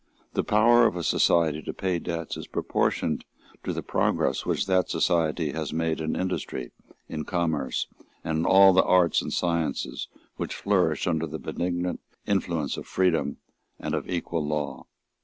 The 0.33 0.43
power 0.43 0.87
of 0.87 0.95
a 0.95 1.03
society 1.03 1.61
to 1.61 1.73
pay 1.75 1.99
debts 1.99 2.35
is 2.35 2.47
proportioned 2.47 3.23
to 3.63 3.71
the 3.71 3.83
progress 3.83 4.47
which 4.47 4.65
that 4.65 4.89
society 4.89 5.51
has 5.51 5.73
made 5.73 6.01
in 6.01 6.15
industry, 6.15 6.71
in 7.07 7.23
commerce, 7.23 7.85
and 8.23 8.39
in 8.39 8.45
all 8.47 8.73
the 8.73 8.81
arts 8.83 9.21
and 9.21 9.31
sciences 9.31 10.07
which 10.37 10.55
flourish 10.55 11.05
under 11.05 11.27
the 11.27 11.37
benignant 11.37 11.99
influence 12.25 12.77
of 12.77 12.87
freedom 12.87 13.37
and 13.79 13.93
of 13.93 14.09
equal 14.09 14.43
law. 14.43 14.87